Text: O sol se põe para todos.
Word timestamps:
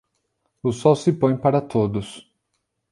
O 0.63 0.71
sol 0.71 0.95
se 0.95 1.11
põe 1.21 1.37
para 1.43 1.61
todos. 1.73 2.07